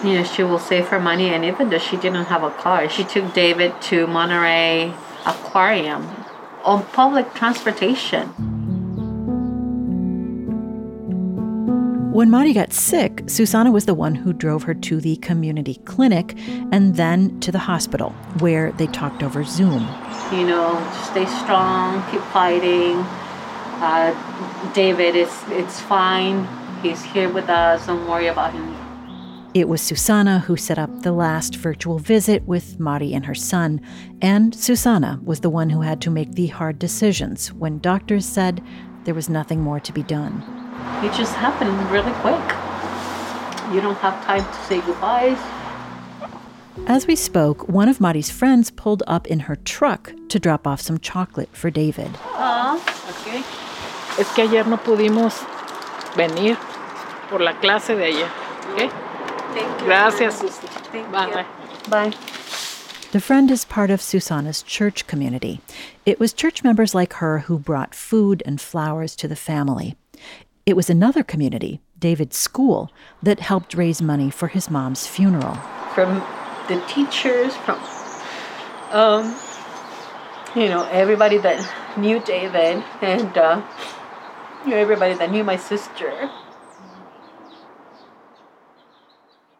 [0.03, 2.89] You know, she will save her money, and even though she didn't have a car,
[2.89, 4.93] she took David to Monterey
[5.27, 6.09] Aquarium
[6.65, 8.72] on public transportation.
[12.13, 16.37] When Mari got sick, Susana was the one who drove her to the community clinic
[16.71, 19.89] and then to the hospital, where they talked over Zoom.
[20.31, 22.99] You know, stay strong, keep fighting.
[23.81, 24.13] Uh,
[24.75, 26.47] David, it's, it's fine.
[26.83, 27.87] He's here with us.
[27.87, 28.77] Don't worry about him.
[29.55, 33.81] It was Susana who set up the last virtual visit with Mari and her son,
[34.21, 38.63] and Susana was the one who had to make the hard decisions when doctors said
[39.05, 40.62] there was nothing more to be done.
[41.03, 42.43] It just happened really quick.
[43.75, 45.39] You don't have time to say goodbyes.
[46.87, 50.81] As we spoke, one of Mari's friends pulled up in her truck to drop off
[50.81, 52.11] some chocolate for David.
[52.35, 52.77] Ah,
[53.11, 53.43] okay.
[54.19, 55.45] Es que ayer no pudimos
[56.15, 56.57] venir
[57.29, 58.31] por la clase de ayer.
[58.73, 58.89] ¿okay?
[59.85, 60.67] Gracias, Susi.
[61.11, 61.47] Bye.
[61.89, 62.13] Bye.
[63.13, 65.61] The friend is part of Susana's church community.
[66.07, 69.97] It was church members like her who brought food and flowers to the family.
[70.65, 72.91] It was another community, David's school,
[73.21, 75.57] that helped raise money for his mom's funeral.
[75.93, 76.23] From
[76.69, 77.81] the teachers, from
[78.93, 79.35] um,
[80.55, 81.59] you know everybody that
[81.99, 83.61] knew David, and uh,
[84.65, 86.31] you know everybody that knew my sister.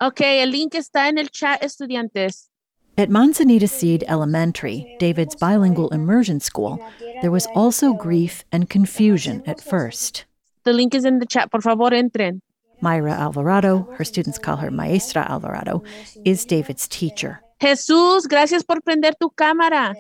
[0.01, 2.49] Ok, el link está en el chat, estudiantes.
[2.97, 6.79] At Manzanita Seed Elementary, David's bilingual immersion school,
[7.23, 10.27] there was also grief and confusion at first.
[10.65, 11.51] The link is in the chat.
[11.51, 12.41] Por favor, entren.
[12.81, 15.85] Myra Alvarado, her students call her Maestra Alvarado,
[16.25, 17.41] is David's teacher.
[17.61, 19.95] Jesús, gracias por prender tu cámara.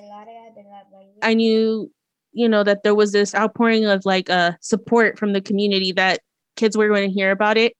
[1.22, 1.90] I knew,
[2.32, 6.18] you know, that there was this outpouring of like uh, support from the community that
[6.56, 7.72] kids were going to hear about it.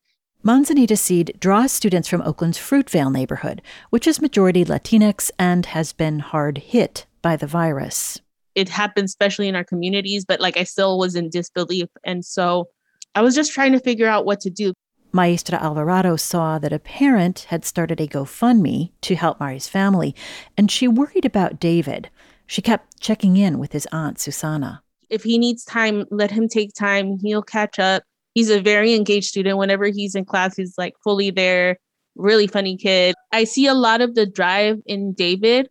[0.44, 3.60] Manzanita Seed draws students from Oakland's Fruitvale neighborhood,
[3.90, 8.20] which is majority Latinx and has been hard hit by the virus.
[8.54, 11.88] It happened especially in our communities, but like I still was in disbelief.
[12.04, 12.68] And so
[13.14, 14.72] I was just trying to figure out what to do.
[15.12, 20.14] Maestra Alvarado saw that a parent had started a GoFundMe to help Mari's family,
[20.56, 22.08] and she worried about David.
[22.46, 24.82] She kept checking in with his aunt, Susana.
[25.10, 27.18] If he needs time, let him take time.
[27.20, 28.02] He'll catch up.
[28.34, 29.58] He's a very engaged student.
[29.58, 31.76] Whenever he's in class, he's like fully there,
[32.16, 33.14] really funny kid.
[33.32, 35.68] I see a lot of the drive in David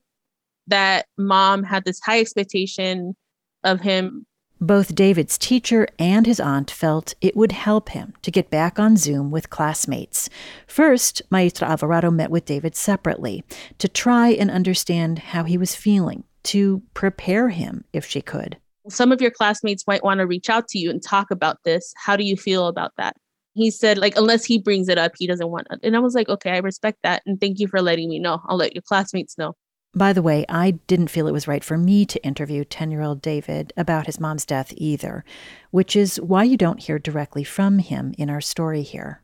[0.68, 3.16] that mom had this high expectation
[3.64, 4.26] of him.
[4.64, 8.95] Both David's teacher and his aunt felt it would help him to get back on
[8.95, 10.30] Zoom with classmates.
[10.68, 13.43] First, Maestra Alvarado met with David separately
[13.80, 18.57] to try and understand how he was feeling, to prepare him if she could.
[18.88, 21.91] Some of your classmates might want to reach out to you and talk about this.
[21.97, 23.16] How do you feel about that?
[23.53, 25.80] He said, like, unless he brings it up, he doesn't want it.
[25.84, 27.22] And I was like, okay, I respect that.
[27.26, 28.41] And thank you for letting me know.
[28.47, 29.55] I'll let your classmates know.
[29.93, 33.01] By the way, I didn't feel it was right for me to interview 10 year
[33.01, 35.25] old David about his mom's death either,
[35.71, 39.21] which is why you don't hear directly from him in our story here.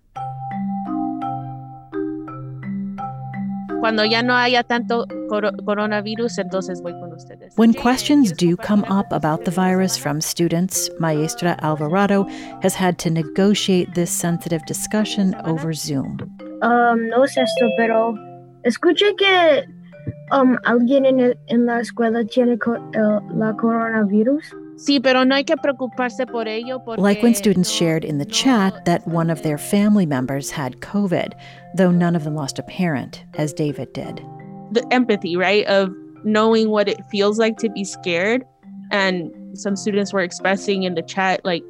[3.80, 7.54] Cuando ya no haya tanto coro- coronavirus, entonces voy con ustedes.
[7.56, 12.24] When questions do come up about the virus from students, Maestra Alvarado
[12.62, 16.20] has had to negotiate this sensitive discussion over Zoom.
[16.62, 18.18] Um, no sé esto, pero
[18.66, 19.77] escuché que
[20.32, 24.44] um, alguien en, en la escuela tiene co- el, la coronavirus.
[24.78, 26.80] Sí, pero no hay que preocuparse por ello.
[26.86, 30.80] Porque Like when students shared in the chat that one of their family members had
[30.82, 31.34] COVID,
[31.76, 34.22] though none of them lost a parent, as David did.
[34.72, 35.66] the empathy, right?
[35.68, 35.90] Of
[36.26, 38.44] knowing what it feels like to be scared.
[38.92, 41.64] And some students were expressing in the chat, like,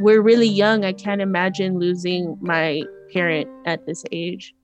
[0.00, 0.84] we're really young.
[0.84, 2.82] I can't imagine losing my
[3.12, 4.54] parent at this age.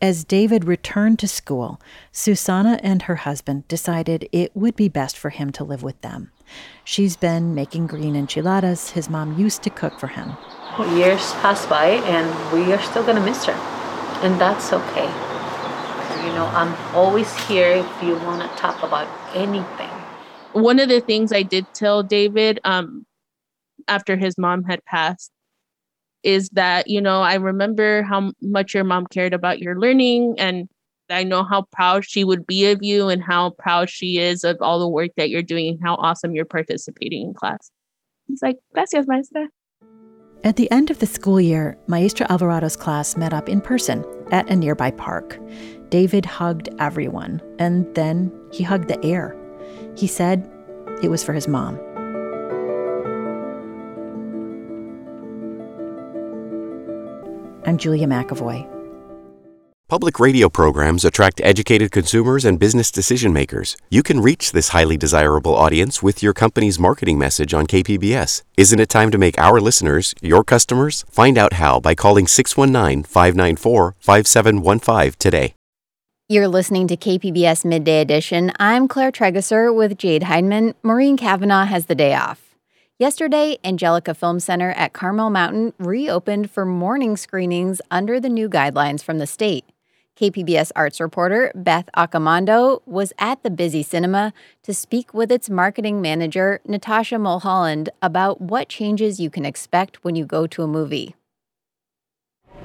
[0.00, 1.80] As David returned to school,
[2.12, 6.30] Susana and her husband decided it would be best for him to live with them.
[6.84, 10.36] She's been making green enchiladas his mom used to cook for him.
[10.94, 13.58] Years pass by, and we are still gonna miss her,
[14.22, 15.10] and that's okay.
[16.24, 19.90] You know, I'm always here if you want to talk about anything.
[20.52, 23.04] One of the things I did tell David um,
[23.88, 25.32] after his mom had passed
[26.22, 30.68] is that, you know, I remember how much your mom cared about your learning and
[31.10, 34.58] I know how proud she would be of you and how proud she is of
[34.60, 37.70] all the work that you're doing and how awesome you're participating in class.
[38.26, 39.48] He's like, gracias, maestra.
[40.44, 44.48] At the end of the school year, Maestra Alvarado's class met up in person at
[44.48, 45.38] a nearby park.
[45.88, 49.34] David hugged everyone, and then he hugged the air.
[49.96, 50.48] He said
[51.02, 51.80] it was for his mom.
[57.68, 58.66] I'm Julia McEvoy.
[59.88, 63.76] Public radio programs attract educated consumers and business decision makers.
[63.90, 68.42] You can reach this highly desirable audience with your company's marketing message on KPBS.
[68.56, 71.04] Isn't it time to make our listeners your customers?
[71.10, 75.54] Find out how by calling 619 594 5715 today.
[76.26, 78.50] You're listening to KPBS Midday Edition.
[78.58, 80.72] I'm Claire Trageser with Jade Hindmon.
[80.82, 82.47] Maureen Cavanaugh has the day off.
[83.00, 89.04] Yesterday, Angelika Film Center at Carmel Mountain reopened for morning screenings under the new guidelines
[89.04, 89.64] from the state.
[90.16, 94.32] KPBS arts reporter Beth Accomando was at the busy cinema
[94.64, 100.16] to speak with its marketing manager, Natasha Mulholland, about what changes you can expect when
[100.16, 101.14] you go to a movie.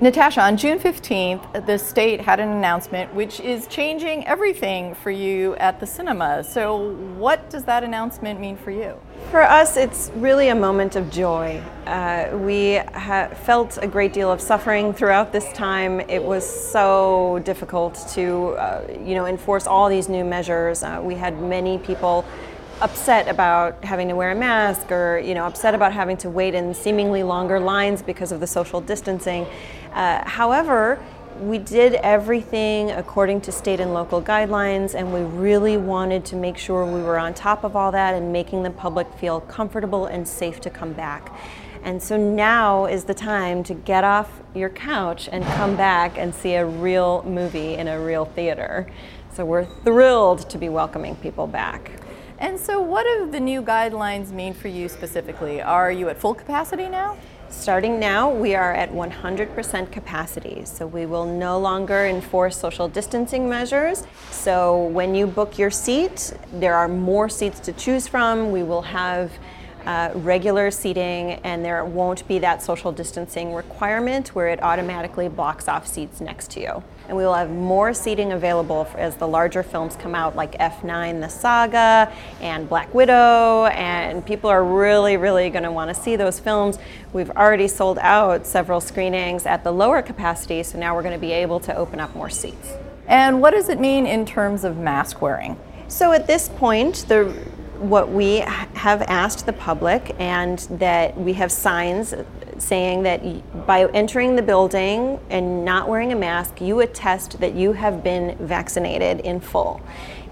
[0.04, 5.56] Natasha, on June 15th, the state had an announcement which is changing everything for you
[5.56, 6.44] at the cinema.
[6.44, 9.00] So, what does that announcement mean for you?
[9.32, 11.64] For us, it's really a moment of joy.
[11.86, 16.02] Uh, we ha- felt a great deal of suffering throughout this time.
[16.02, 20.84] It was so difficult to, uh, you know, enforce all these new measures.
[20.84, 22.26] Uh, we had many people
[22.82, 26.54] upset about having to wear a mask or you know upset about having to wait
[26.54, 29.46] in seemingly longer lines because of the social distancing
[29.94, 31.00] uh, however
[31.40, 36.58] we did everything according to state and local guidelines and we really wanted to make
[36.58, 40.28] sure we were on top of all that and making the public feel comfortable and
[40.28, 41.36] safe to come back
[41.84, 46.34] and so now is the time to get off your couch and come back and
[46.34, 48.88] see a real movie in a real theater
[49.34, 51.92] so we're thrilled to be welcoming people back
[52.40, 55.62] and so, what do the new guidelines mean for you specifically?
[55.62, 57.16] Are you at full capacity now?
[57.54, 60.66] Starting now, we are at 100% capacity.
[60.66, 64.04] So, we will no longer enforce social distancing measures.
[64.32, 68.52] So, when you book your seat, there are more seats to choose from.
[68.52, 69.32] We will have
[69.86, 75.68] uh, regular seating, and there won't be that social distancing requirement where it automatically blocks
[75.68, 76.84] off seats next to you.
[77.08, 81.20] And we will have more seating available as the larger films come out, like F9
[81.20, 86.16] The Saga and Black Widow, and people are really, really going to want to see
[86.16, 86.80] those films.
[87.12, 91.20] We've already sold out several screenings at the lower capacity, so now we're going to
[91.20, 92.74] be able to open up more seats.
[93.08, 95.60] And what does it mean in terms of mask wearing?
[95.90, 97.26] So at this point, the
[97.84, 102.14] what we have asked the public and that we have signs
[102.62, 107.74] saying that by entering the building and not wearing a mask, you attest that you
[107.74, 109.82] have been vaccinated in full.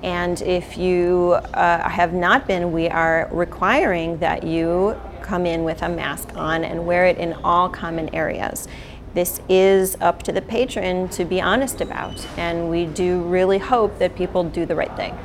[0.03, 5.81] And if you uh, have not been, we are requiring that you come in with
[5.81, 8.67] a mask on and wear it in all common areas.
[9.13, 13.99] This is up to the patron to be honest about, and we do really hope
[13.99, 15.17] that people do the right thing.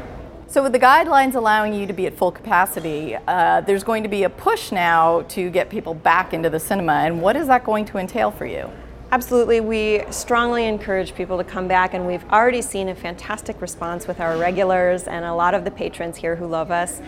[0.49, 4.09] So, with the guidelines allowing you to be at full capacity, uh, there's going to
[4.09, 6.92] be a push now to get people back into the cinema.
[6.92, 8.70] And what is that going to entail for you?
[9.11, 9.61] Absolutely.
[9.61, 14.20] We strongly encourage people to come back, and we've already seen a fantastic response with
[14.20, 17.01] our regulars and a lot of the patrons here who love us.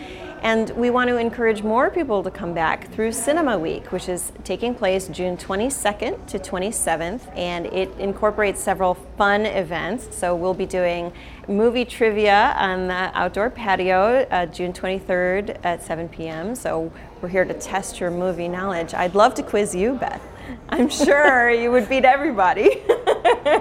[0.42, 4.32] And we want to encourage more people to come back through Cinema Week, which is
[4.44, 10.16] taking place June 22nd to 27th, and it incorporates several fun events.
[10.16, 11.12] So we'll be doing
[11.48, 16.54] movie trivia on the outdoor patio uh, June 23rd at 7 p.m.
[16.54, 18.94] So we're here to test your movie knowledge.
[18.94, 20.22] I'd love to quiz you, Beth.
[20.68, 22.82] I'm sure you would beat everybody.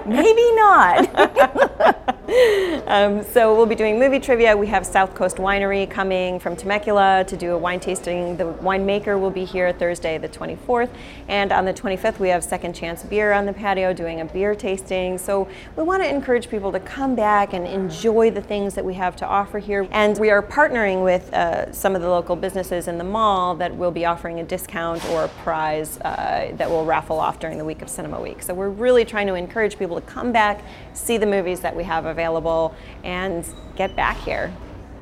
[0.06, 2.08] Maybe not.
[2.86, 4.56] um, so we'll be doing movie trivia.
[4.56, 8.36] We have South Coast Winery coming from Temecula to do a wine tasting.
[8.36, 10.90] The winemaker will be here Thursday, the 24th,
[11.28, 14.54] and on the 25th we have Second Chance Beer on the patio doing a beer
[14.54, 15.18] tasting.
[15.18, 18.94] So we want to encourage people to come back and enjoy the things that we
[18.94, 19.88] have to offer here.
[19.90, 23.74] And we are partnering with uh, some of the local businesses in the mall that
[23.74, 27.64] will be offering a discount or a prize uh, that will raffle off during the
[27.64, 28.42] week of Cinema Week.
[28.42, 30.62] So we're really trying to encourage people to come back,
[30.94, 33.46] see the movies that we have available available and
[33.76, 34.52] get back here.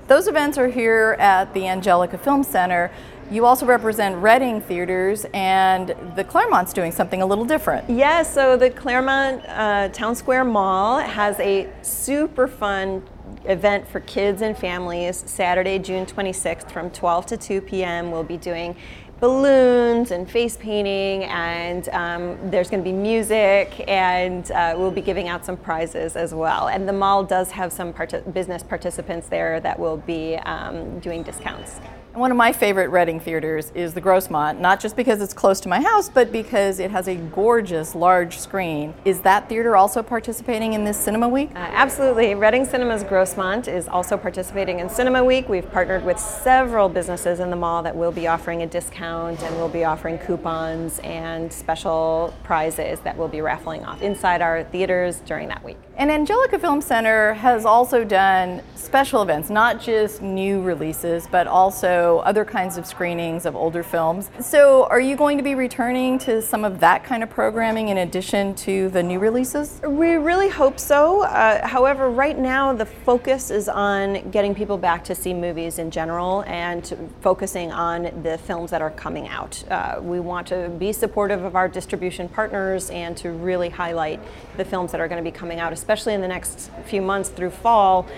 [0.06, 2.90] Those events are here at the Angelika Film Center.
[3.28, 7.90] You also represent Reading theaters, and the Clairemont's doing something a little different.
[7.90, 13.02] Yes, yeah, so the Claremont uh, Town Square Mall has a super fun
[13.46, 18.12] event for kids and families Saturday, June 26th from 12 to 2 p.m.
[18.12, 18.76] We'll be doing
[19.20, 25.00] balloons and face painting, and um, there's going to be music, and uh, we'll be
[25.00, 26.68] giving out some prizes as well.
[26.68, 31.22] And the mall does have some part- business participants there that will be um, doing
[31.22, 31.80] discounts.
[32.16, 35.68] One of my favorite Reading theaters is the Grossmont, not just because it's close to
[35.68, 38.94] my house, but because it has a gorgeous large screen.
[39.04, 41.50] Is that theater also participating in this Cinema Week?
[41.54, 42.34] Uh, absolutely.
[42.34, 45.46] Reading Cinemas Grossmont is also participating in Cinema Week.
[45.50, 49.54] We've partnered with several businesses in the mall that will be offering a discount and
[49.56, 55.20] will be offering coupons and special prizes that we'll be raffling off inside our theaters
[55.26, 55.76] during that week.
[55.98, 62.18] And Angelika Film Center has also done special events, not just new releases, but also
[62.18, 64.30] other kinds of screenings of older films.
[64.38, 67.98] So, are you going to be returning to some of that kind of programming in
[67.98, 69.80] addition to the new releases?
[69.82, 71.22] We really hope so.
[71.22, 75.90] Uh, however, right now the focus is on getting people back to see movies in
[75.90, 79.64] general and focusing on the films that are coming out.
[79.70, 84.20] Uh, we want to be supportive of our distribution partners and to really highlight
[84.56, 87.28] the films that are going to be coming out, especially in the next few months
[87.28, 88.08] through fall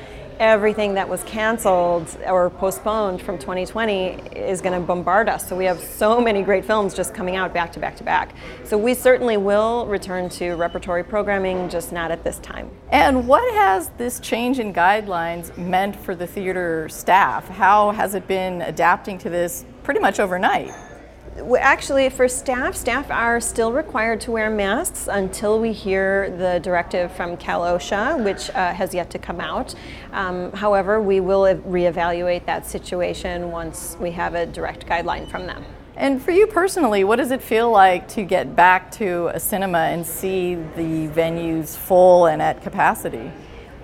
[0.40, 5.46] everything that was canceled or postponed from 2020 is going to bombard us.
[5.46, 8.34] So we have so many great films just coming out back to back to back.
[8.64, 12.70] So we certainly will return to repertory programming, just not at this time.
[12.90, 17.48] And what has this change in guidelines meant for the theater staff?
[17.48, 20.72] How has it been adapting to this pretty much overnight?
[21.60, 27.12] Actually, for staff, staff are still required to wear masks until we hear the directive
[27.12, 29.74] from Cal OSHA, which uh, has yet to come out.
[30.12, 35.64] Um, however, we will reevaluate that situation once we have a direct guideline from them.
[35.96, 39.78] And for you personally, what does it feel like to get back to a cinema
[39.78, 43.32] and see the venues full and at capacity?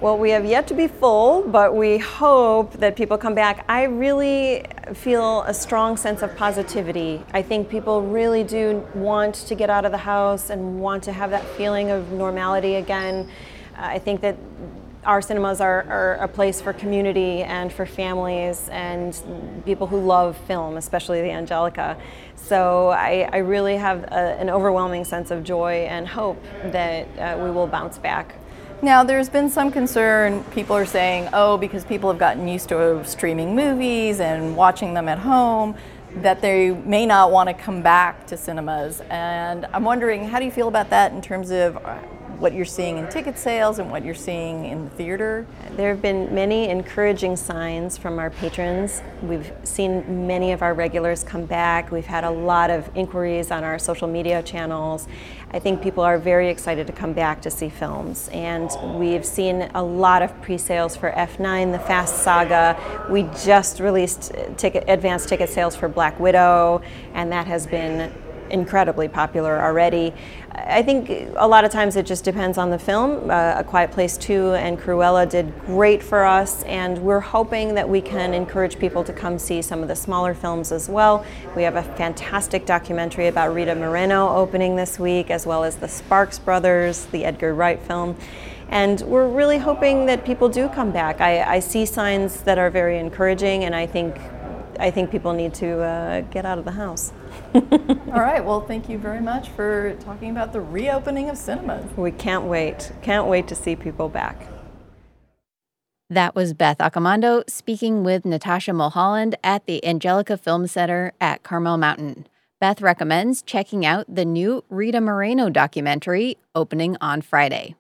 [0.01, 3.65] Well, we have yet to be full, but we hope that people come back.
[3.69, 7.25] I really feel a strong sense of positivity.
[7.33, 11.13] I think people really do want to get out of the house and want to
[11.13, 13.29] have that feeling of normality again.
[13.77, 14.37] I think that
[15.05, 20.37] our cinemas are, are, a place for community and for families and people who love
[20.47, 21.97] film, especially the Angelika.
[22.37, 27.43] So I, I really have a, an overwhelming sense of joy and hope that uh,
[27.43, 28.35] we will bounce back.
[28.85, 30.45] Now, there's been some concern.
[30.53, 35.09] People are saying, oh, because people have gotten used to streaming movies and watching them
[35.09, 35.75] at home,
[36.17, 39.01] that they may not want to come back to cinemas.
[39.09, 41.99] And I'm wondering, how do you feel about that in terms of uh,
[42.39, 45.47] what you're seeing in ticket sales and what you're seeing in the theater?
[45.73, 49.03] There have been many encouraging signs from our patrons.
[49.23, 51.91] We've seen many of our regulars come back.
[51.91, 55.09] We've had a lot of inquiries on our social media channels.
[55.53, 58.29] I think people are very excited to come back to see films.
[58.33, 62.77] And we've seen a lot of pre sales for F9, The Fast Saga.
[63.09, 66.83] We just released ticket, advanced ticket sales for Black Widow,
[67.13, 68.13] and that has been
[68.51, 70.13] incredibly popular already.
[70.53, 73.29] I think a lot of times it just depends on the film.
[73.29, 77.89] Uh, a Quiet Place 2 and Cruella did great for us, and we're hoping that
[77.89, 81.25] we can encourage people to come see some of the smaller films as well.
[81.57, 85.89] We have a fantastic documentary about Rita Moreno opening this week, as well as the
[85.89, 88.17] Sparks Brothers, the Edgar Wright film.
[88.69, 91.21] And we're really hoping that people do come back.
[91.21, 94.17] I, I see signs that are very encouraging, and I think
[94.79, 97.13] I think people need to uh, get out of the house.
[97.55, 98.45] All right.
[98.45, 101.97] Well, thank you very much for talking about the reopening of cinemas.
[101.97, 102.93] We can't wait.
[103.03, 104.49] Can't wait to see people back.
[106.11, 111.79] That was Beth Accomando speaking with Natasha Mulholland at the Angelika Film Center at Carmel
[111.79, 112.27] Mountain.
[112.61, 117.75] Beth recommends checking out the new Rita Moreno documentary opening on Friday.